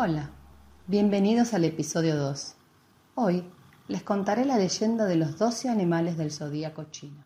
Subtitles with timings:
[0.00, 0.30] Hola,
[0.86, 2.54] bienvenidos al episodio 2.
[3.16, 3.42] Hoy
[3.88, 7.24] les contaré la leyenda de los 12 animales del zodíaco chino.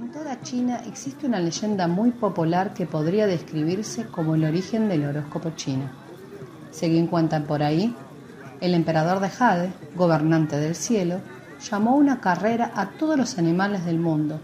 [0.00, 5.04] En toda China existe una leyenda muy popular que podría describirse como el origen del
[5.04, 5.90] horóscopo chino.
[6.70, 7.94] Según cuentan por ahí,
[8.62, 11.20] el emperador de Jade, gobernante del cielo,
[11.70, 14.40] llamó una carrera a todos los animales del mundo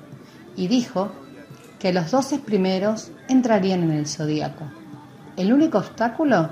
[0.56, 1.12] y dijo
[1.78, 4.64] que los doce primeros entrarían en el zodíaco.
[5.36, 6.50] El único obstáculo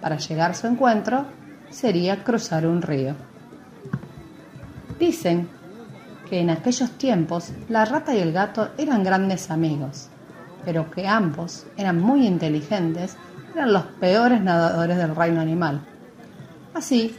[0.00, 1.26] para llegar a su encuentro
[1.70, 3.14] sería cruzar un río.
[4.98, 5.48] Dicen
[6.28, 10.08] que en aquellos tiempos la rata y el gato eran grandes amigos,
[10.64, 13.16] pero que ambos eran muy inteligentes,
[13.54, 15.80] eran los peores nadadores del reino animal.
[16.74, 17.16] Así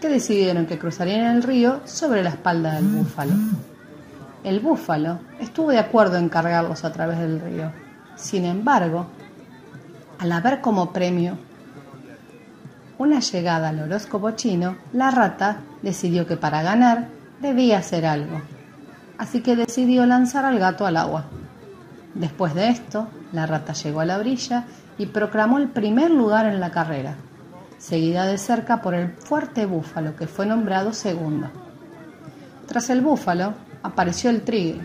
[0.00, 3.34] que decidieron que cruzarían el río sobre la espalda del búfalo.
[4.42, 7.70] El búfalo estuvo de acuerdo en cargarlos a través del río.
[8.16, 9.06] Sin embargo,
[10.18, 11.36] al haber como premio
[12.98, 17.08] una llegada al horóscopo chino, la rata decidió que para ganar
[17.40, 18.40] debía hacer algo.
[19.18, 21.26] Así que decidió lanzar al gato al agua.
[22.14, 24.64] Después de esto, la rata llegó a la orilla
[24.98, 27.16] y proclamó el primer lugar en la carrera
[27.80, 31.48] seguida de cerca por el fuerte búfalo que fue nombrado segundo.
[32.66, 34.80] Tras el búfalo apareció el tigre,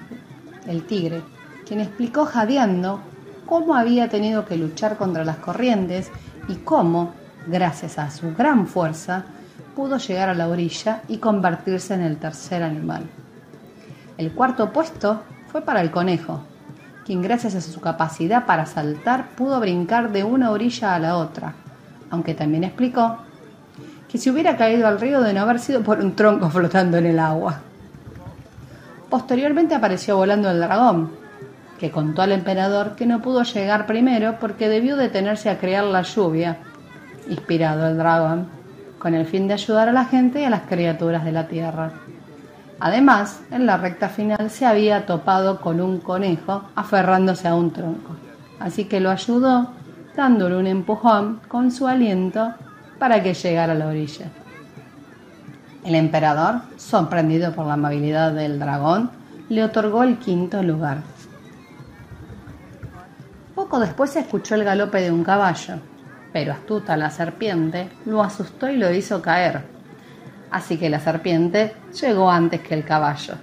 [0.66, 1.22] el tigre,
[1.68, 3.02] quien explicó jadeando
[3.46, 6.10] cómo había tenido que luchar contra las corrientes
[6.48, 7.14] y cómo,
[7.46, 9.26] gracias a su gran fuerza,
[9.76, 13.04] pudo llegar a la orilla y convertirse en el tercer animal.
[14.18, 15.22] El cuarto puesto
[15.52, 16.42] fue para el conejo,
[17.06, 21.56] quien gracias a su capacidad para saltar pudo brincar de una orilla a la otra,
[22.10, 23.18] aunque también explicó
[24.10, 27.06] que si hubiera caído al río de no haber sido por un tronco flotando en
[27.08, 27.60] el agua.
[29.10, 31.12] Posteriormente apareció volando el dragón,
[31.80, 36.02] que contó al emperador que no pudo llegar primero porque debió detenerse a crear la
[36.02, 36.58] lluvia,
[37.28, 38.48] inspirado el dragón,
[38.98, 41.92] con el fin de ayudar a la gente y a las criaturas de la tierra.
[42.80, 48.16] Además, en la recta final se había topado con un conejo aferrándose a un tronco,
[48.60, 49.70] así que lo ayudó
[50.16, 52.54] dándole un empujón con su aliento
[52.98, 54.28] para que llegara a la orilla.
[55.84, 59.12] El emperador, sorprendido por la amabilidad del dragón,
[59.50, 61.00] le otorgó el quinto lugar.
[63.54, 65.76] Poco después se escuchó el galope de un caballo,
[66.34, 69.64] pero astuta la serpiente lo asustó y lo hizo caer.
[70.50, 73.36] Así que la serpiente llegó antes que el caballo.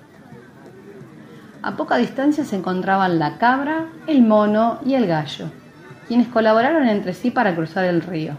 [1.62, 5.61] A poca distancia se encontraban la cabra, el mono y el gallo
[6.08, 8.34] quienes colaboraron entre sí para cruzar el río.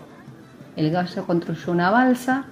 [0.76, 2.46] El gallo construyó una balsa,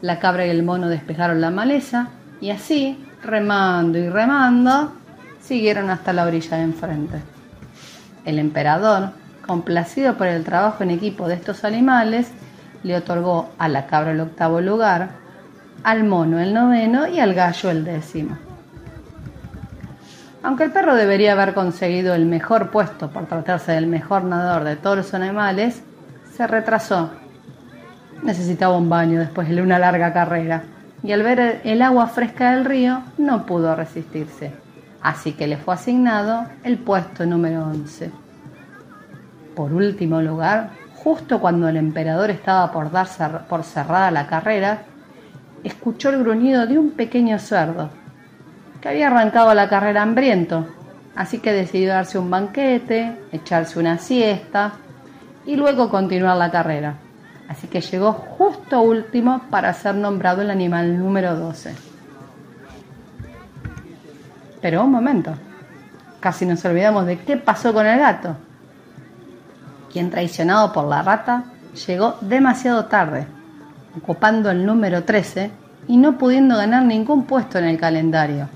[0.00, 2.08] la cabra y el mono despejaron la maleza
[2.40, 4.92] y así, remando y remando,
[5.40, 7.22] siguieron hasta la orilla de enfrente.
[8.24, 9.10] El emperador,
[9.46, 12.30] complacido por el trabajo en equipo de estos animales,
[12.82, 15.10] le otorgó a la cabra el octavo lugar,
[15.82, 18.38] al mono el noveno y al gallo el décimo.
[20.46, 24.76] Aunque el perro debería haber conseguido el mejor puesto por tratarse del mejor nadador de
[24.76, 25.82] todos los animales,
[26.36, 27.10] se retrasó.
[28.22, 30.62] Necesitaba un baño después de una larga carrera
[31.02, 34.52] y al ver el agua fresca del río no pudo resistirse,
[35.02, 38.12] así que le fue asignado el puesto número 11.
[39.56, 43.08] Por último lugar, justo cuando el emperador estaba por dar
[43.48, 44.82] por cerrada la carrera,
[45.64, 47.90] escuchó el gruñido de un pequeño cerdo
[48.86, 50.66] había arrancado la carrera hambriento,
[51.14, 54.74] así que decidió darse un banquete, echarse una siesta
[55.44, 56.94] y luego continuar la carrera.
[57.48, 61.74] Así que llegó justo último para ser nombrado el animal número 12.
[64.60, 65.32] Pero un momento,
[66.20, 68.36] casi nos olvidamos de qué pasó con el gato,
[69.92, 71.44] quien traicionado por la rata
[71.86, 73.26] llegó demasiado tarde,
[73.96, 75.50] ocupando el número 13
[75.88, 78.48] y no pudiendo ganar ningún puesto en el calendario.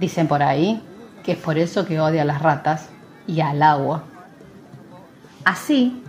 [0.00, 0.82] Dicen por ahí
[1.22, 2.88] que es por eso que odia a las ratas
[3.26, 4.04] y al agua.
[5.44, 6.02] Así,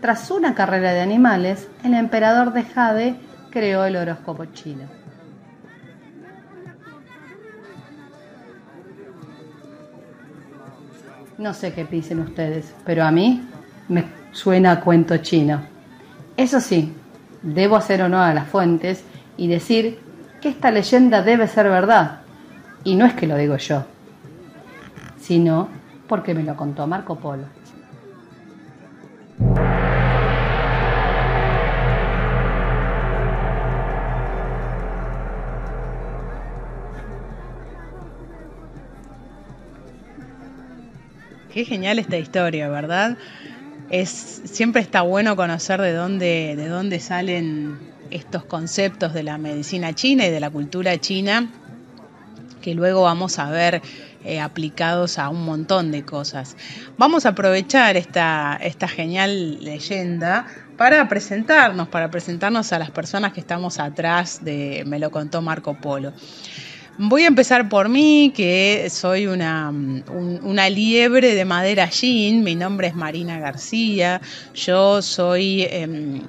[0.00, 3.16] tras una carrera de animales, el emperador de Jade
[3.50, 4.84] creó el horóscopo chino.
[11.38, 13.48] No sé qué dicen ustedes, pero a mí
[13.88, 15.62] me suena a cuento chino.
[16.36, 16.92] Eso sí,
[17.42, 19.04] debo hacer honor a las fuentes
[19.36, 20.00] y decir
[20.40, 22.20] que esta leyenda debe ser verdad,
[22.84, 23.84] y no es que lo digo yo,
[25.20, 25.68] sino
[26.06, 27.44] porque me lo contó Marco Polo.
[41.52, 43.18] Qué genial esta historia, ¿verdad?
[43.90, 44.10] Es,
[44.44, 47.78] siempre está bueno conocer de dónde, de dónde salen
[48.10, 51.50] estos conceptos de la medicina china y de la cultura china
[52.60, 53.82] que luego vamos a ver
[54.24, 56.56] eh, aplicados a un montón de cosas.
[56.96, 60.46] Vamos a aprovechar esta, esta genial leyenda
[60.76, 65.74] para presentarnos, para presentarnos a las personas que estamos atrás de Me lo contó Marco
[65.74, 66.12] Polo.
[67.00, 72.42] Voy a empezar por mí, que soy una, una liebre de madera jean.
[72.42, 74.20] Mi nombre es Marina García.
[74.52, 76.22] Yo soy em,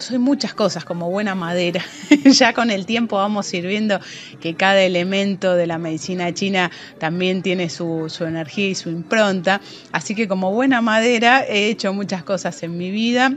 [0.00, 1.84] soy muchas cosas como buena madera.
[2.24, 4.00] ya con el tiempo vamos sirviendo
[4.40, 9.60] que cada elemento de la medicina china también tiene su, su, energía y su impronta.
[9.92, 13.32] Así que como buena madera he hecho muchas cosas en mi vida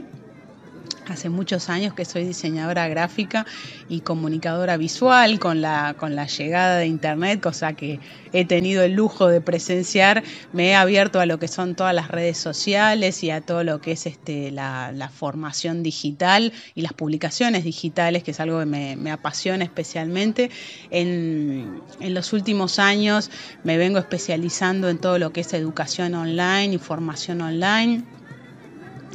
[1.12, 3.44] Hace muchos años que soy diseñadora gráfica
[3.86, 8.00] y comunicadora visual con la, con la llegada de Internet, cosa que
[8.32, 10.24] he tenido el lujo de presenciar.
[10.54, 13.82] Me he abierto a lo que son todas las redes sociales y a todo lo
[13.82, 19.10] que es este, la, formación digital y las publicaciones digitales, que es algo que me,
[19.10, 20.50] apasiona especialmente.
[20.90, 23.30] En, en los últimos años
[23.64, 28.02] me vengo especializando en todo lo que es educación online y formación online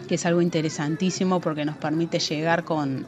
[0.07, 3.05] que es algo interesantísimo porque nos permite llegar con,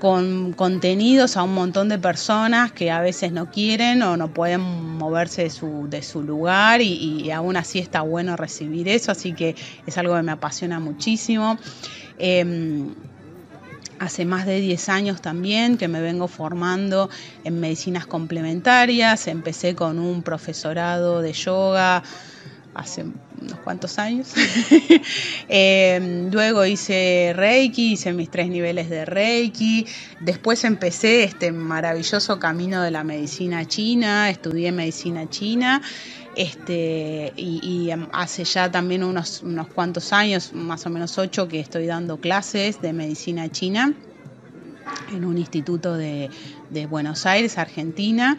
[0.00, 4.60] con contenidos a un montón de personas que a veces no quieren o no pueden
[4.60, 9.54] moverse de su, de su lugar y, aún así está bueno recibir eso, así que
[9.86, 11.58] es algo que me apasiona muchísimo.
[12.18, 12.94] Em,
[13.98, 17.10] hace más de 10 años también que me vengo formando
[17.44, 22.02] en medicinas complementarias, empecé con un profesorado de yoga
[22.74, 24.28] hace unos cuantos años.
[25.48, 29.86] Em, luego hice Reiki, hice mis tres niveles de Reiki.
[30.20, 35.82] Después empecé este maravilloso camino de la medicina china, estudié medicina china.
[36.36, 41.86] Este, y, hace ya también unos, unos cuantos años, más o menos ocho, que estoy
[41.86, 43.92] dando clases de medicina china
[45.12, 46.30] en un instituto de,
[46.70, 48.38] de Buenos Aires, Argentina.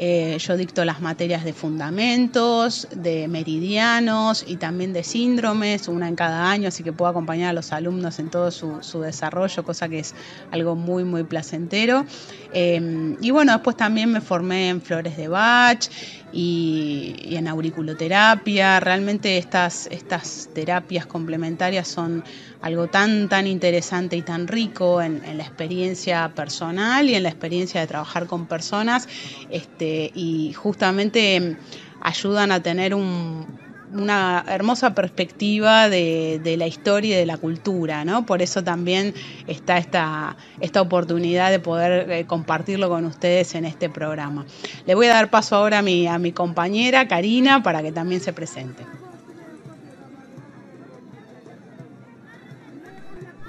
[0.00, 6.14] Eh, yo dicto las materias de fundamentos, de meridianos y también de síndromes, una en
[6.14, 9.98] cada año, así que puedo acompañar a los alumnos en todo su, desarrollo, cosa que
[9.98, 10.14] es
[10.52, 12.06] algo muy, muy placentero.
[12.52, 15.88] Eh, y bueno, después también me formé en flores de Bach
[16.32, 18.78] y, en auriculoterapia.
[18.78, 22.22] Realmente estas, estas terapias complementarias son
[22.60, 27.67] algo tan, tan interesante y tan rico en la experiencia personal y en la experiencia
[27.76, 29.08] de trabajar con personas.
[29.50, 31.56] Este, y justamente
[32.00, 38.04] ayudan a tener una hermosa perspectiva de, la historia y de la cultura.
[38.26, 39.14] Por eso también
[39.46, 44.46] está esta, esta oportunidad de poder eh, compartirlo con ustedes en este programa.
[44.86, 49.07] Le voy a dar paso ahora a mi compañera Karina para que también se presente.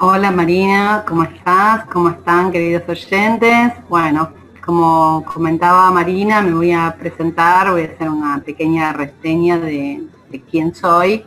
[0.02, 1.84] Hola Marina, ¿cómo estás?
[1.88, 3.74] ¿Cómo están queridos oyentes?
[3.90, 4.32] Bueno,
[4.66, 10.08] como comentaba Marina, me voy a presentar, voy a hacer una pequeña reseña de,
[10.50, 11.26] quién soy.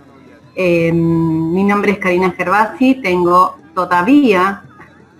[0.55, 4.62] Em, mi nombre es Karina Gervasi, tengo todavía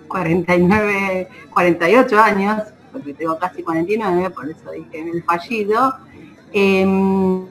[0.09, 5.95] 49, 48 años, porque tengo casi 49, por eso dije en el fallido.
[6.55, 7.45] Em,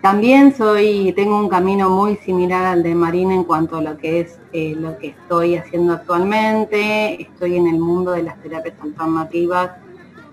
[0.00, 4.20] también soy, tengo un camino muy similar al de Marina en cuanto a lo que
[4.20, 7.20] es eh, lo que estoy haciendo actualmente.
[7.20, 9.72] Estoy en el mundo de las terapias alternativas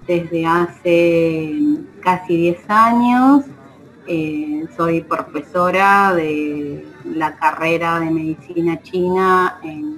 [0.05, 1.55] desde hace
[1.99, 3.45] casi 10 años.
[4.07, 9.95] Eh, soy profesora de la carrera de medicina china en,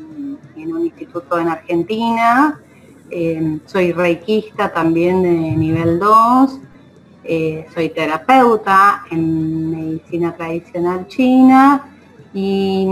[0.55, 2.59] un instituto en Argentina.
[3.09, 6.59] Eh, soy reikista también de nivel 2
[7.27, 11.89] eh, soy terapeuta en medicina tradicional china
[12.33, 12.87] y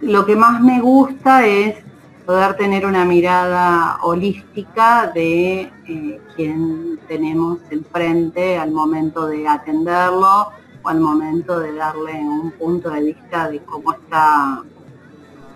[0.00, 1.76] lo que más me gusta es
[2.24, 10.50] poder tener una mirada holística de eh, quien tenemos enfrente al momento de atenderlo
[10.82, 14.62] o al momento de darle un punto de vista de cómo está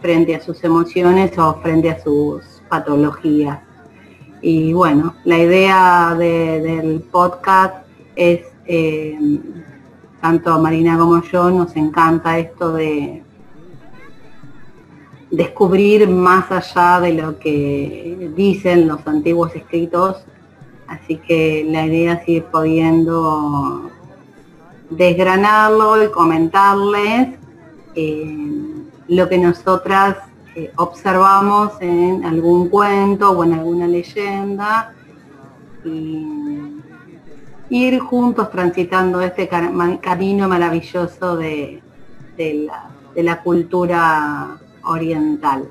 [0.00, 3.60] frente a sus emociones o frente a sus patologías.
[4.40, 7.81] Y bueno, la idea del podcast
[8.16, 9.18] es, eh,
[10.20, 13.22] tanto Marina como yo, nos encanta esto de
[15.30, 20.24] descubrir más allá de lo que dicen los antiguos escritos,
[20.86, 23.90] así que la idea es ir pudiendo
[24.90, 27.28] desgranarlo y comentarles
[27.94, 28.36] eh,
[29.08, 30.18] lo que nosotras
[30.54, 34.94] eh, observamos en algún cuento o en alguna leyenda.
[35.84, 36.71] Y
[37.72, 41.80] ir juntos transitando este camino maravilloso de,
[43.16, 45.64] la, cultura oriental.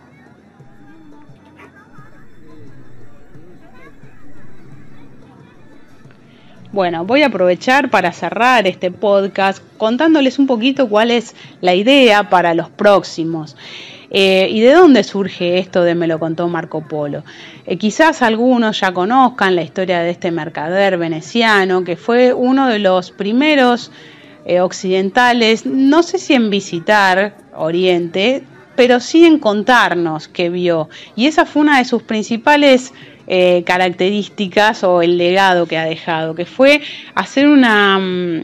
[6.72, 12.32] Bueno, voy a aprovechar para cerrar este podcast contándoles un poquito cuál es la idea
[12.32, 13.56] para los próximos.
[14.14, 17.24] Eh, ¿Y de dónde surge esto de me lo contó Marco Polo?
[17.66, 22.80] Eh, quizás algunos ya conozcan la historia de este mercader veneciano, que fue uno de
[22.80, 23.90] los primeros
[24.44, 28.44] eh, occidentales, no sé si en visitar Oriente,
[28.76, 30.90] pero sí en contarnos qué vio.
[31.16, 32.94] Y esa fue una de sus principales
[33.66, 36.82] características o el legado que ha dejado, que fue
[37.16, 38.44] hacer una...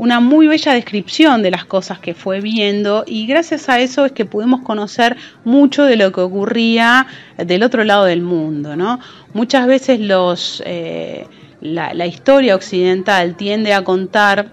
[0.00, 4.12] Una muy bella descripción de las cosas que fue viendo y gracias a eso es
[4.12, 8.76] que pudimos conocer mucho de lo que ocurría del otro lado del mundo.
[8.76, 8.98] ¿no?
[9.34, 11.26] Muchas veces los, eh,
[11.60, 14.46] la, la historia occidental tiende a contar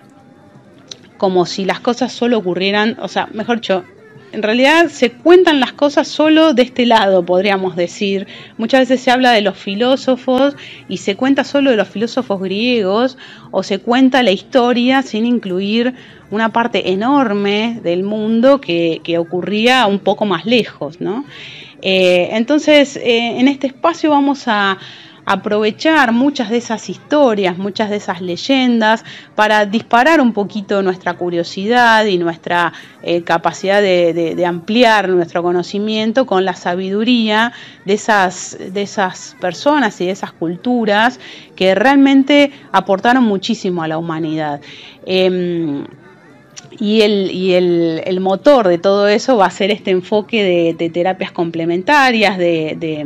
[1.18, 3.86] como si las cosas solo ocurrieran, o sea, mejor dicho,
[4.32, 8.28] en realidad se cuentan las cosas solo de este lado, podríamos decir.
[8.58, 10.56] Muchas veces se habla de los filósofos
[10.90, 13.18] y se cuenta solo de los filósofos griegos
[13.52, 15.94] o se cuenta la historia sin incluir
[16.30, 21.00] una parte enorme del mundo que, ocurría un poco más lejos.
[21.00, 21.26] ¿no?
[21.82, 24.78] Eh, entonces, eh, en este espacio vamos a
[25.28, 29.04] aprovechar muchas de esas historias, muchas de esas leyendas,
[29.36, 32.72] para disparar un poquito nuestra curiosidad y nuestra
[33.04, 37.52] eh, capacidad de, ampliar nuestro conocimiento con la sabiduría
[37.84, 41.20] de esas, de esas personas y de esas culturas
[41.58, 44.62] que realmente aportaron muchísimo a la humanidad.
[45.06, 45.84] Em,
[46.80, 51.34] y, el, y el, motor de todo eso va a ser este enfoque de, terapias
[51.34, 53.06] complementarias, de,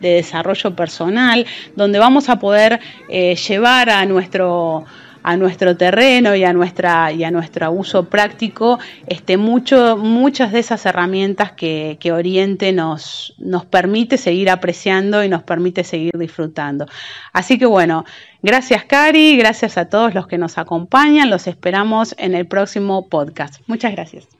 [0.00, 4.84] de desarrollo personal, donde vamos a poder eh, llevar a nuestro
[5.26, 10.60] a nuestro terreno y a nuestra y a nuestro uso práctico este mucho muchas de
[10.60, 16.86] esas herramientas que, que, Oriente nos, nos permite seguir apreciando y nos permite seguir disfrutando.
[17.32, 18.04] Así que bueno,
[18.40, 23.60] gracias Cari, gracias a todos los que nos acompañan, los esperamos en el próximo podcast.
[23.66, 24.35] Muchas gracias.